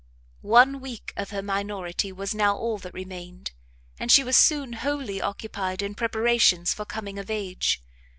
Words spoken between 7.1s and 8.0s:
of age.